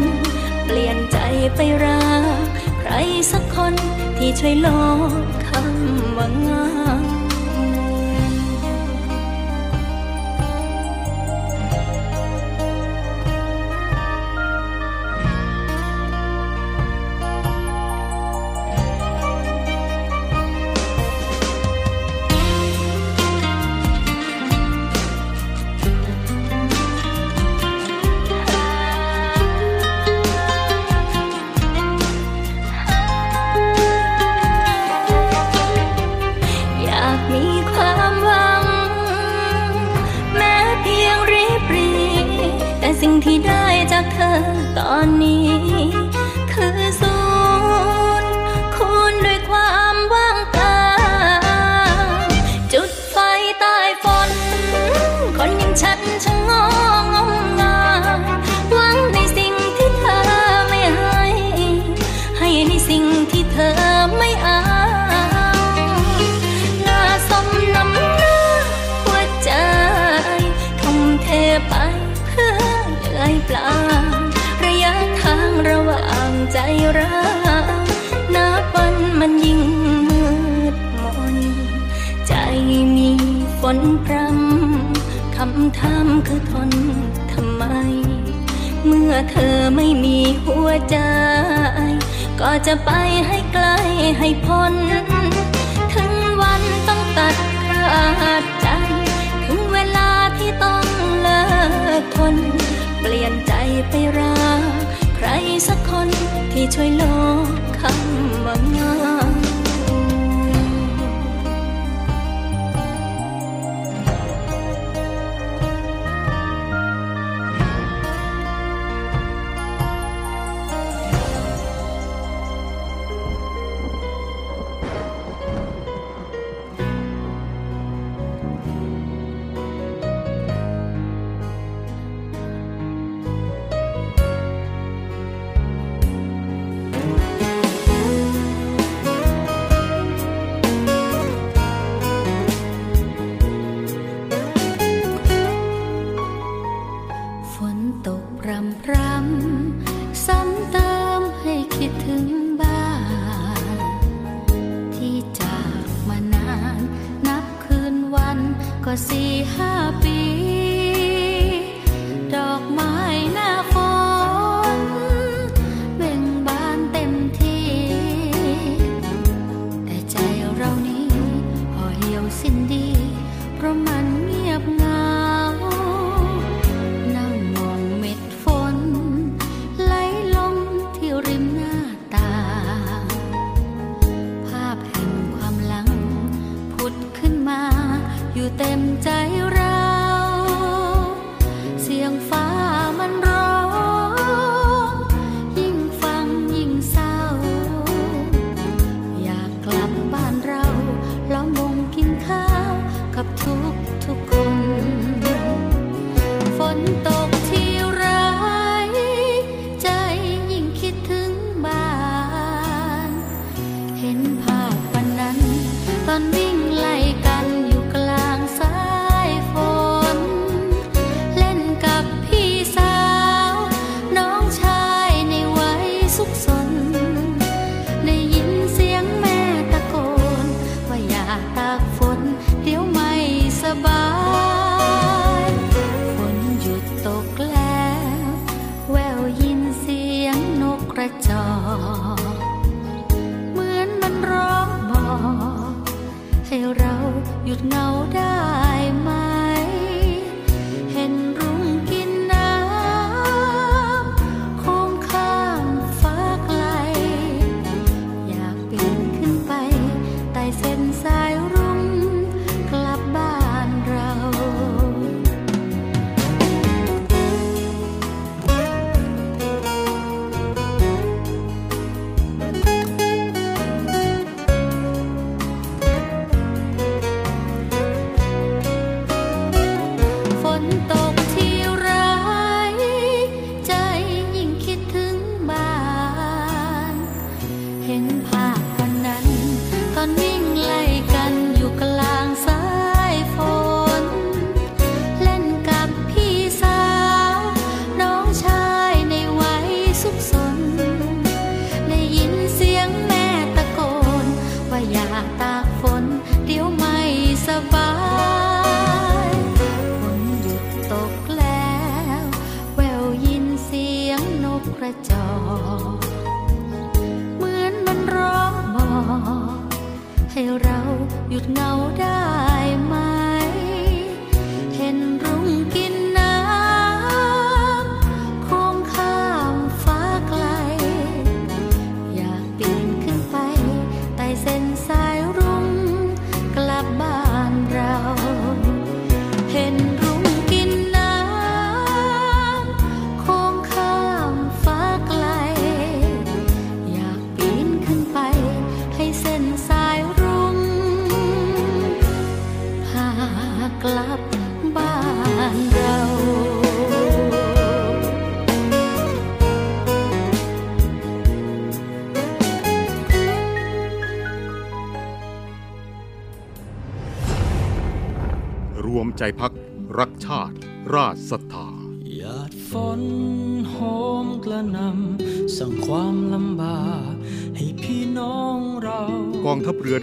[0.65, 1.17] เปลี่ยนใจ
[1.56, 2.08] ไปรั
[2.43, 2.46] ก
[2.82, 2.93] ใคร
[3.32, 3.74] สักคน
[4.17, 4.67] ที่ช่วยล
[5.22, 6.77] บคำว่างา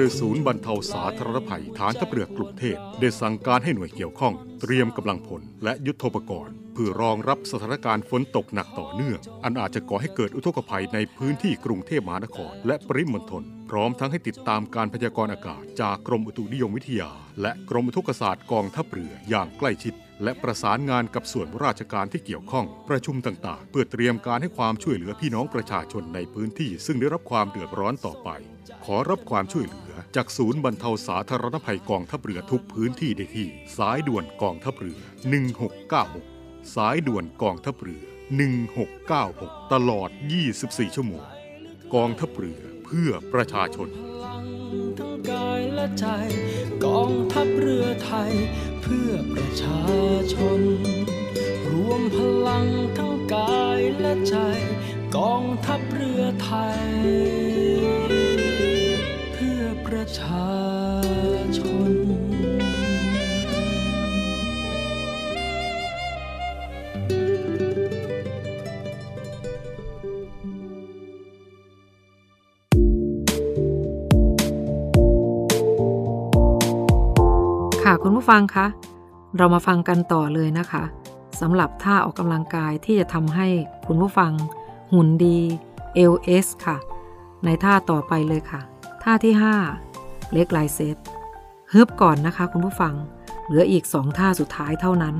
[0.07, 17.11] ยศูนย์บรรเทาสาธารณภัยฐานทัพเรือกรุงเทพได้สั่งการให้หน่วยเกี่ยวข้อง เตรียมกำลังพลและยุทโธปกรณ์เพื่อรองรับสถานการณ์ฝนตกหนักต่อเนื่อง อันอาจจะก่อให้เกิดอุทกภัยในพื้นที่กรุงเทพมหานคร และปริมณฑลพร้อมทั้งให้ติดตามการพยากรณ์อากาศ จากกรมอุตุนิยมวิทยา
[17.43, 28.31] และกรมอุทกศาสตร์กองทัพเรืออย่างใกล้ชิด และประสานงานกับส่วนราชการที่เกี่ยวข้อง ประชุมต่างๆ เพื่อเตรียมการให้ความช่วยเหลือพี่น้องประชาชนในพื้นที่ ซึ่งได้รับความเดือดร้อนต่อไป
[28.85, 29.84] ขอรับความช่วยเหลือ
[30.17, 33.49] จากศูนย์บรรเทาสาธารณภัยกองทัพเรือทุกพื้นที่ได้ที่
[33.79, 35.01] สายด่วนกองทัพเรือ
[36.03, 38.05] 1696 สายด่วนกองทัพเรือ
[38.87, 40.11] 1696 ตลอด
[40.53, 41.25] 24 ชั่วโมง
[41.95, 43.89] กองทัพเรือเพื่อประชาชน
[44.99, 46.07] ทั้งกายและใจ
[46.87, 48.33] กองทัพเรือไทย
[48.83, 49.83] เพื่อประชา
[50.33, 50.61] ชน
[51.71, 52.17] รวมพ
[52.49, 52.67] ลัง
[52.99, 54.37] ทั้งกายและใจ
[55.17, 56.85] กองทัพเรือไทย
[60.19, 60.47] ชา
[61.59, 61.93] ชน
[77.83, 78.67] ค่ะคุณผู้ฟังคะ
[79.37, 80.85] เรามาฟังกันต่อเลยนะคะ
[81.41, 83.47] สำหรับท่าออกกำลังกายที่จะทำให้
[83.87, 84.33] คุณผู้ฟัง
[84.93, 85.39] หุ่นดี
[86.13, 86.77] LS ค่ะ
[87.45, 88.61] ในท่าต่อไปเลยค่ะ
[89.03, 89.84] ท่าที่ 5
[90.35, 90.97] เล็กไลเซต
[91.73, 92.95] ฮึบก่อนนะคะคุณผู้ฟัง
[93.47, 95.17] เหลืออีก 2 ท่าสุดท้ายเท่านั้น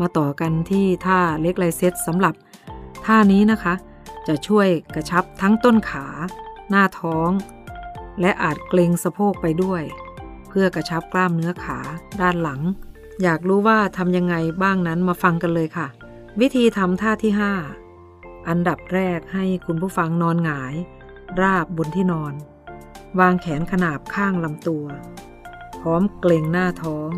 [0.00, 2.34] มาต่อกันที่ท่าเล็กไลเซตสำหรับ
[3.06, 3.74] ท่านี้นะคะ
[4.28, 6.06] จะช่วยกระชับทั้งต้นขา
[6.70, 7.30] หน้าท้อง
[8.20, 9.82] และอาจเกรงสะโพกไปด้วย
[10.48, 11.78] เพื่อกระชับกล้ามเนื้อขา
[12.20, 12.60] ด้านหลัง
[13.22, 15.88] อยากรู้ว่าทำยังไงบ้างนั้นมาฟังกันเลยค่ะ
[16.40, 17.32] วิธีทำท่าที่
[17.90, 20.74] 5 อันดับแรกให้คุณผู้ฟังนอนหงาย
[21.40, 22.34] ราบบนที่นอน
[23.20, 24.84] วางแขนขนาบข้างลำตัว
[25.80, 27.10] พร้อมเกรงหน้าท้อง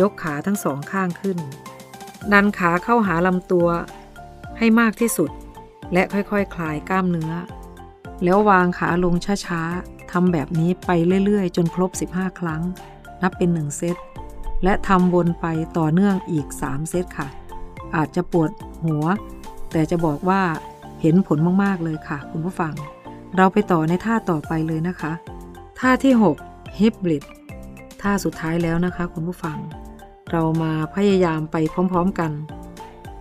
[0.00, 1.38] ยกขาทั้งสองข้างขึ้น
[2.32, 3.68] ดันขาเข้าหาลำตัว
[4.58, 5.30] ให้มากที่สุด
[5.92, 7.32] และค่อยๆคคลายกล้ามเนื้อ
[8.24, 9.14] แล้ววางขาลง
[9.46, 10.90] ช้าๆทำแบบนี้ไป
[11.24, 12.62] เรื่อยๆ จนครบ 15 ครั้ง
[13.22, 13.96] นับเป็น 1 เซต
[14.64, 15.46] และทำวนไป
[15.78, 17.28] ต่อเนื่องอีก 3 เซตค่ะ
[17.94, 18.50] อาจจะปวด
[18.84, 19.04] หัว
[19.72, 20.42] แต่จะบอกว่า
[21.00, 22.74] เห็นผลมากๆเลยค่ะ คุณผู้ฟัง
[23.36, 25.12] เราไปต่อในท่าต่อไปเลยนะคะ
[25.80, 26.12] ท่าที่
[26.46, 27.24] 6ฮิบริด
[28.02, 29.58] ท่าสุดท้ายแล้วนะคะ คุณผู้ฟัง
[30.30, 31.56] เรามาพยายามไป
[31.92, 32.32] พร้อม ๆกัน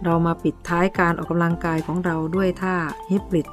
[0.06, 2.76] เรามาปิดท้ายการออกกำลังกายของเราด้วยท่า
[3.12, 3.48] ฮิบริด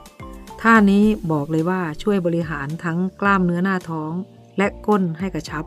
[0.63, 4.13] ท่านี้บอกเลยว่าช่วยบริหารทั้งกล้ามเนื้อหน้าท้อง
[4.59, 5.65] และก้นให้กระชับ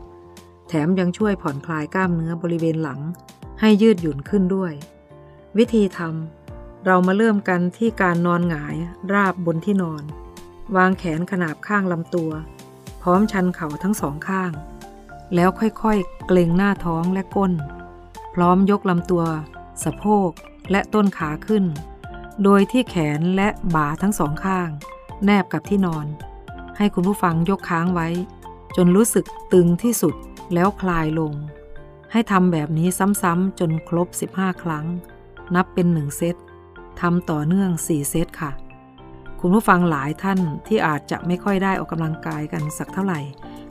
[0.68, 3.00] แถมยังช่วยผ่อนคลายกล้ามเนื้อบริเวณหลัง
[3.60, 4.72] ให้ยืดหยุ่นขึ้นด้วย
[5.58, 8.74] วิธีทำเรามาเริ่มกันที่การนอนหงาย
[9.12, 10.02] ราบบนที่นอน
[10.76, 12.30] วางแขนขนาบข้างลำตัว
[13.02, 14.52] พร้อมชันเข่าทั้งสองข้าง
[15.34, 17.52] แล้วค่อยๆ เกรงหน้าท้องและก้น
[18.34, 19.24] พร้อมยกลำตัว
[19.84, 20.30] สะโพก
[20.70, 21.64] และต้นขาขึ้น
[22.44, 24.68] โดยที่แขนและบ่าทั้งสองข้าง
[25.24, 26.06] แนบกับที่นอน
[26.76, 28.08] ให้คุณผู้ฟังยกค้างไว้
[28.76, 30.14] จนรู้สึกตึงที่สุด
[30.54, 31.32] แล้วคลายลง
[32.12, 32.88] ให้ทำแบบนี้
[33.22, 34.86] ซ้ำๆจนครบ 15 ครั้ง
[35.54, 36.36] นับเป็น1เซต
[37.00, 38.50] ทำต่อเนื่อง 4 เซตค่ะ
[39.42, 43.20] คุณผู้ฟังหลายท่านที่อาจจะไม่ค่อยได้ออกกำลังกายกันสักเท่าไหร่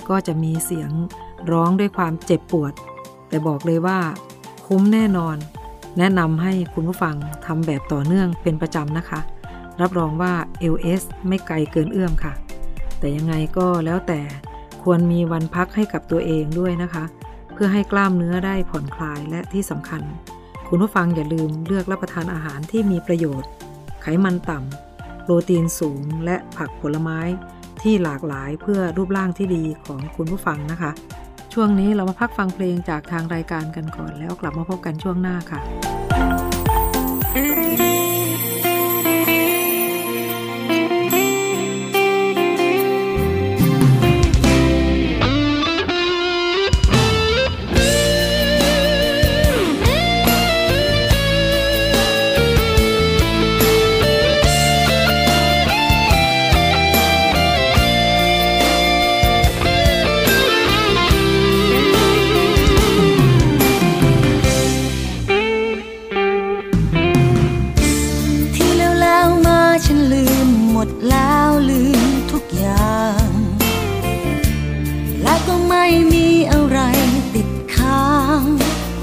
[0.09, 0.91] ก็จะมีเสียง
[1.51, 2.73] ร้องด้วยความเจ็บปวด
[3.29, 3.99] แต่บอกเลยว่า
[4.67, 5.37] คุ้มแน่นอน
[5.97, 7.15] แนะนำให้คุณผู้ฟัง
[7.45, 9.19] ทำแบบต่อเนื่องเป็นประจำนะคะ
[9.81, 10.33] รับรองว่า
[10.73, 12.33] LS ไม่ไกลเกินเอื้อมค่ะ
[12.99, 14.21] แต่ยังไงก็แล้วแต่
[14.83, 17.03] ควรมีวันพักให้กับตัวเองด้วยนะคะ
[17.53, 20.01] เพื่อให้กล้ามเนื้อได้ผ่อนคลายและที่สำคัญ
[20.67, 23.49] คุณผู้ฟังอย่าลืมเลือกรับประทานอาหารที่มีประโยชน์
[24.01, 24.88] ไขมันต่ำ
[25.29, 27.19] ปรตีนสูงและผักผลไม้
[27.81, 30.91] ที่หลากหลายเพื่อรูปร่างที่ดีของคุณผู้ฟังนะคะ
[31.53, 35.59] ช่วงนี้เรามาพักฟังเพลงจากทางรายการกันก่อน แล้วกลับมาพบกันช่วงหน้าค่ะ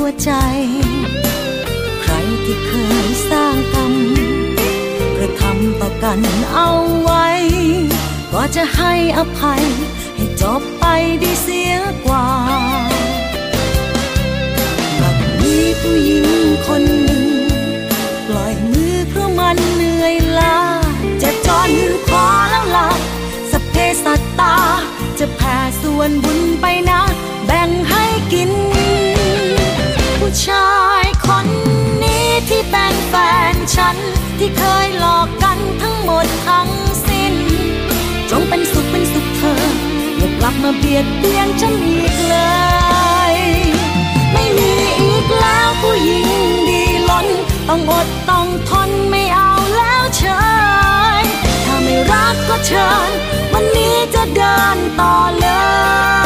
[0.06, 0.32] วใจ
[2.02, 2.12] ใคร
[2.44, 2.72] ที่เค
[3.06, 3.94] ยสร้างกรรม
[5.16, 6.20] กระทำต่อกัน
[6.54, 6.70] เอา
[7.02, 7.28] ไว้
[8.32, 9.62] ก็จะให้อภัย
[10.16, 10.84] ให้จบไป
[11.22, 11.74] ดีเสีย
[12.06, 12.28] กว่า
[14.98, 16.26] แบบมีผู้หญิง
[16.66, 17.26] คนหนึ่ง
[18.28, 20.58] ปล่อยมือเพราะมันเหนื่อยล้า
[21.22, 21.70] จะจอน
[22.06, 22.88] ขอแล้วล่ะ
[23.50, 24.56] สเพสัตตา
[25.18, 27.00] จะแผ่ส่วนบุญไปนะ
[30.36, 32.26] แบ่งให้กินผู้ชายค
[33.74, 33.96] ฉัน
[34.38, 36.70] ที่เคยหลอกกันทั้งหมดทั้ง
[37.08, 37.34] สิ้น
[38.30, 39.62] จงเป็นสุขเป็นสุขเธอ
[40.18, 42.36] อย่ากลับมาเบียดเบียนฉันอีกเล
[43.32, 43.36] ย
[44.32, 46.26] ไม่มีอีกแล้วผู้หญิง
[46.68, 47.26] ดีล้น
[47.68, 50.24] ต้องอดต้องทนไม่เอาแล้วเช
[51.20, 51.22] ย
[51.64, 53.10] ถ้าไม่รักก็เชิญ
[53.52, 55.46] วันนี้จะเดินต่อเล
[56.24, 56.25] ย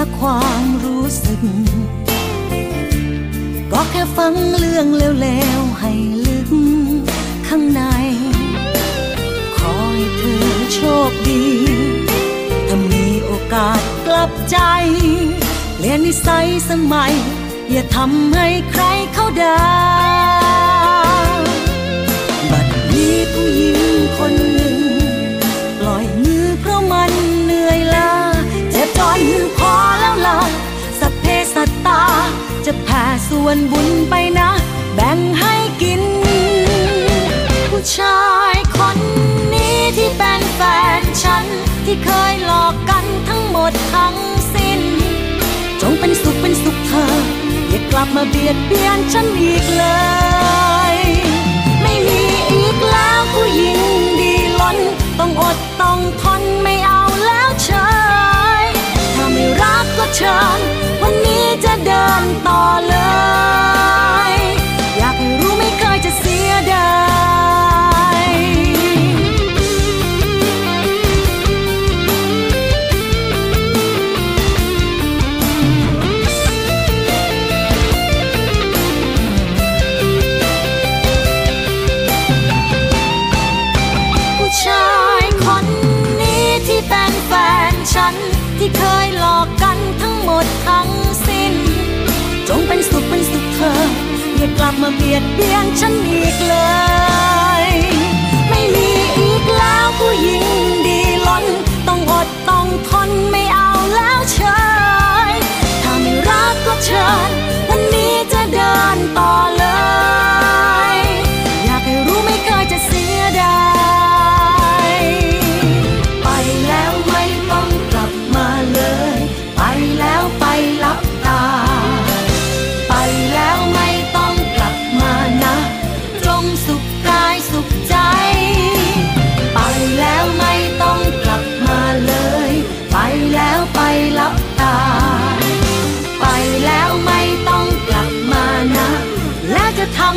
[0.00, 1.40] เสียความรู้สึก
[3.72, 5.28] ก็แค่ฟังเรื่องเล
[5.58, 5.92] วๆให้
[6.26, 6.50] ลึก
[7.48, 7.82] ข้างใน
[9.56, 10.80] ขอให้เธอโช
[11.10, 11.44] คดี
[12.68, 14.58] ถ้ามีโอกาสกลับใจ
[15.74, 17.12] เปลี่ยนนิสัยสมัย
[17.70, 18.82] อย่าทำให้ใคร
[19.14, 19.62] เขาด่า
[22.50, 23.78] บัดนี้ผู้หญิง
[24.18, 24.69] คนหนึ่ง
[33.50, 34.50] วนบุญไปนะ
[34.94, 36.02] แบ่งให้กิน
[37.70, 38.20] ผู้ชา
[38.52, 38.98] ยคน
[39.54, 40.60] นี้ที่เป็นแฟ
[41.00, 41.44] นฉัน
[41.84, 44.16] ที่เคยหลอกกันทั้งหมดทั้ง
[44.54, 44.80] สิ้น
[45.80, 47.14] จงเป็นสุขเป็นสุขเธอ
[47.68, 49.84] อย่ากลับมาเบียดเบียนฉันอีกเล
[50.94, 50.96] ย
[51.82, 52.22] ไม่มี
[52.52, 53.78] อีกแล้วผู้หญิง
[54.20, 54.78] ดีล้น
[55.18, 58.09] ต้องอดต้องทนไม่เอาแล้วเชยถ้าไม่
[59.62, 60.60] รักก็เชิญ
[61.02, 63.79] วันนี้จะเดินต่อเลยอย
[94.96, 96.56] เบียดเบียนฉันอีกเล
[97.64, 97.66] ย
[98.48, 100.44] ไม่มีอีกแล้วผู้หญิง
[100.86, 101.44] ดีล้น
[101.88, 104.38] ต้องอดต้องทนไม่เอาแล้วเช
[105.30, 105.32] ย
[105.82, 107.30] ถ้าไม่รักก็เชิญ
[107.68, 109.49] วันนี้จะเดินต่อ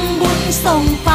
[0.01, 1.09] ำบุญส่งไป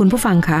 [0.00, 0.60] คุณผู้ฟังคะ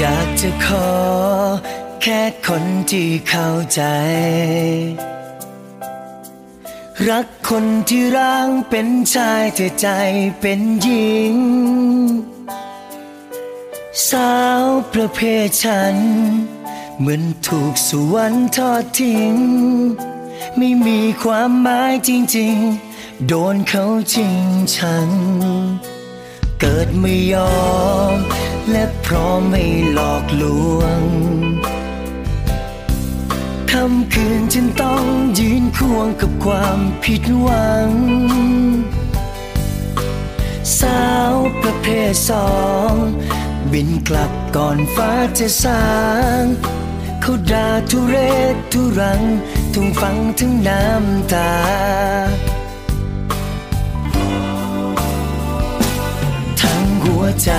[0.00, 0.90] อยากจะขอ
[2.02, 3.82] แค่คนที่เข้าใจ
[7.08, 9.88] รักคนที่ร่างเป็นชายแต่ใจ
[10.40, 11.36] เป็นหญิง
[14.08, 15.96] สาวประเภทฉัน
[16.98, 19.34] เหมือนถูกสวรรค์ทอดทิ้ง
[20.56, 23.84] ไม่มีความหมายจริงๆ โดนเขา
[24.14, 24.40] จริง
[24.74, 25.08] ชัง
[26.60, 27.56] เกิดไม่ยอ
[28.14, 28.16] ม
[28.70, 30.44] และพร้อมไม่หลอกล
[30.78, 31.00] วง
[33.70, 35.04] คำคืนฉันต้อง
[35.38, 37.90] ยืนควงกับความผิดหวัง
[40.80, 42.50] สาวประเภทสอ
[42.90, 42.94] ง
[43.72, 45.86] บินกลับก่อนฟ้าจะสา
[46.40, 46.42] ง
[47.20, 48.16] เขาด่าทุเร
[48.54, 49.22] ศทุรัง
[49.74, 51.52] ทุ่งฟังถึงน้ำตา
[57.26, 57.52] วใจ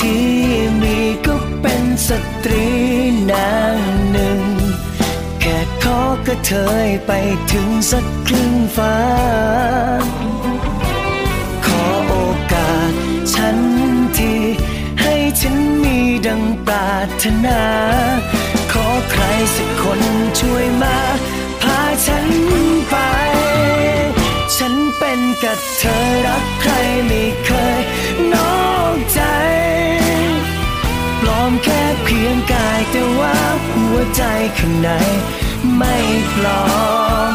[0.00, 0.26] ที่
[0.82, 2.10] มีก็เป็นส
[2.44, 2.66] ตรี
[3.30, 3.78] นาง
[4.10, 4.40] หนึ่ง
[5.40, 6.52] แค่ขอกระเท
[6.86, 7.12] ยไป
[7.52, 8.96] ถึงสักครึ่งฟ้า
[11.66, 12.14] ขอโอ
[12.52, 12.92] กาส
[13.34, 13.58] ฉัน
[14.18, 14.34] ที
[15.02, 17.62] ให้ฉันมีดังปรารถนา
[18.72, 19.22] ขอใคร
[19.54, 20.00] สักคน
[20.40, 20.98] ช่วยมา
[21.62, 22.26] พาฉัน
[22.90, 22.96] ไป
[25.18, 25.96] นเป็นกับเธอ
[26.26, 26.72] รักใคร
[27.06, 27.80] ไม่เคย
[28.32, 29.20] นอกใจ
[31.20, 33.36] ปลอมแค่เพียงกายแต่ว่า
[33.66, 34.22] หัวใจ
[34.58, 34.88] ข้างใน
[35.76, 35.94] ไม่
[36.34, 36.64] ปลอ
[37.30, 37.32] ม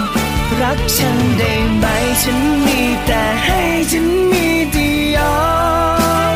[0.61, 1.85] รักฉันได้ไหม
[2.23, 3.61] ฉันมีแต่ให้
[3.91, 6.31] ฉันมีเดียว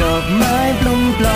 [0.00, 1.28] ดอกไม้ปลอมปล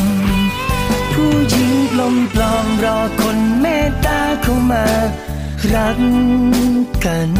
[0.00, 0.02] ม
[1.12, 4.84] ผู้หญิงปลอมปลอมๆรอคนเมตตาเข้ามา
[5.72, 6.00] รัก
[7.04, 7.30] กัน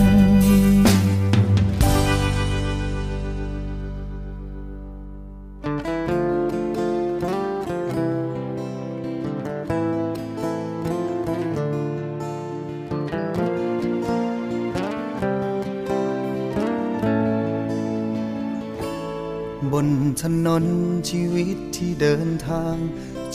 [19.85, 19.87] น
[20.23, 20.65] ถนน
[21.11, 22.77] ชีวิตที่เดินทาง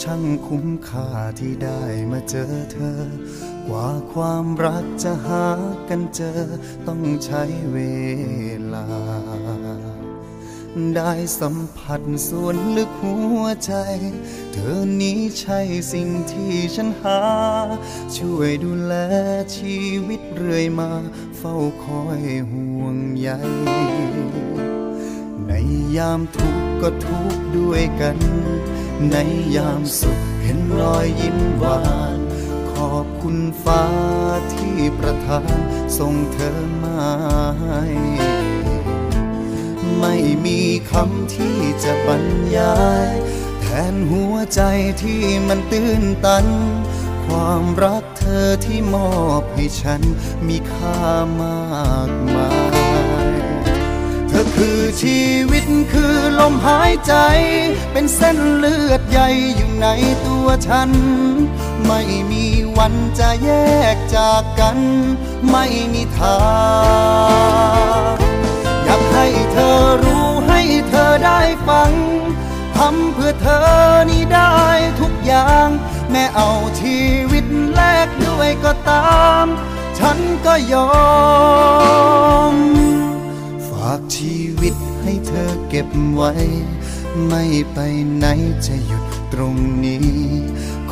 [0.01, 1.81] ช่างคุ้มค่าที่ได้
[2.11, 3.01] มาเจอเธอ
[3.67, 5.47] กว่าความรักจะหา
[5.89, 6.41] กันเจอ
[6.87, 7.77] ต้องใช้เว
[8.73, 8.85] ลา
[10.95, 13.73] ได้สัมผัสส่วนลึกหัวใจ
[14.53, 15.59] เธอนี้ใช่
[15.93, 17.21] สิ่งที่ฉันหา
[18.17, 18.93] ช่วยดูแล
[19.57, 19.77] ชี
[20.07, 20.91] วิตเรื่อยมา
[21.37, 23.29] เฝ้าคอยห่วงใย
[25.97, 28.17] ยามทุกข์ก็ทุกข์ด้วยกัน
[29.11, 29.15] ใน
[29.55, 31.81] ยามสุขเห็นรอยยิ้มหวา
[32.17, 32.19] น
[32.71, 33.85] ขอบคุณฟ้า
[34.53, 35.57] ที่ประทาน
[35.97, 37.01] ส่งเธอมา
[37.61, 37.83] ให้
[39.99, 40.59] ไม่มี
[40.91, 42.25] คำที่จะบรร
[42.57, 43.09] ยาย
[43.61, 44.61] แทนหัวใจ
[45.03, 46.45] ที่มันตื้นตัน
[47.25, 50.01] ความรักเธอที่มอบให้ฉัน
[50.47, 50.99] มีค่า
[51.41, 52.62] มากมาย
[54.65, 57.13] คือชีวิตคือลมหายใจ
[57.91, 59.87] เป็นเส้นเลือดใหญ่อยู่ใน
[60.25, 60.89] ตัวฉัน
[61.87, 62.01] ไม่
[62.31, 62.45] มี
[62.77, 63.49] วันจะแย
[63.95, 64.77] กจากกัน
[65.51, 66.41] ไม่มีทา
[68.11, 68.15] ง
[68.83, 71.91] อยากให้เธอรู้ให้เธอได้ฟัง
[72.77, 73.69] ทำเพื่อเธอ
[74.09, 74.57] นี่ได้
[74.99, 75.67] ทุกอย่าง
[76.11, 76.99] แม้เอาชี
[77.31, 79.45] วิตแลกด้วยก็ตาม
[79.99, 80.91] ฉันก็ยอ
[82.53, 86.31] มากชีวิตให้เธอเก็บไว้
[87.27, 87.77] ไม่ไป
[88.17, 88.25] ไหน
[88.67, 89.03] จะหยุด
[89.33, 89.55] ตรง
[89.85, 90.11] นี้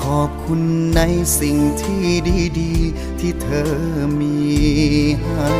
[0.02, 0.62] ขอบคุณ
[0.96, 1.02] ใน
[1.39, 2.06] สิ่งที่
[2.60, 3.74] ดีๆ ที่เธอ
[4.20, 4.38] มี
[5.26, 5.52] ให้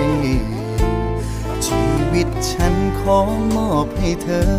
[1.66, 3.20] ชีวิตฉันขอ
[3.56, 4.52] มอบให้เธอ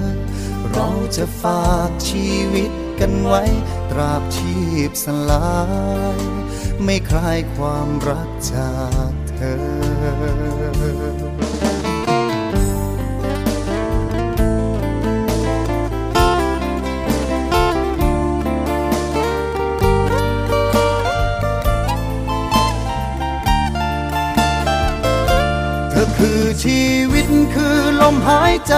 [0.71, 2.71] เราจะฝากชีวิต
[3.01, 3.43] กันไว้
[3.91, 4.57] ตราบชี
[4.89, 5.57] พสลา
[6.17, 6.19] ย
[6.85, 8.73] ไม่คลายความรักจา
[9.11, 9.41] กเธ
[11.21, 11.22] อ
[26.25, 28.77] คือชีวิตคือลมหายใจ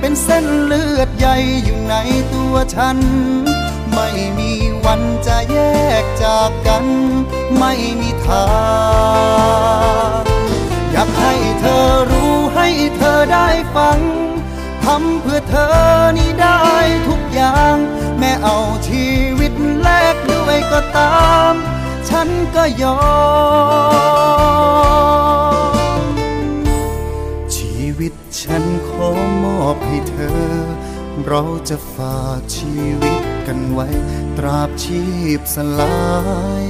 [0.00, 1.94] เป็นเส้นเลือดใหญ่อยู่ใน
[2.32, 2.98] ตัวฉัน
[3.94, 4.08] ไม่
[4.38, 4.52] มี
[4.84, 5.58] วันจะแย
[6.02, 6.84] กจากกัน
[7.58, 8.46] ไม่มีทา
[10.20, 10.22] ง
[10.92, 13.98] อยากให้เธอรู้ให้เธอได้ฟัง
[14.84, 15.76] ทำเพื่อเธอ
[16.18, 16.60] นี่ได้
[17.08, 17.76] ทุกอย่าง
[18.18, 18.58] แม้เอา
[18.88, 19.06] ชี
[19.38, 19.52] วิต
[19.82, 21.52] แลกด้วยก็ตาม
[22.08, 22.98] ฉันก็ยอ
[25.56, 25.57] ม
[28.50, 29.10] ฉันขอ
[29.44, 30.42] มอบให้เธอ
[31.26, 33.88] เราจะฝากชีวิตกันไว้
[34.38, 35.04] ตราบชี
[35.38, 35.98] พสลา
[36.60, 36.64] ย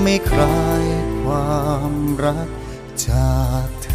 [0.00, 0.84] ไม่คลาย
[1.20, 1.94] ความ
[2.24, 2.48] รัก
[3.06, 3.92] จากเธ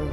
[0.00, 0.05] อ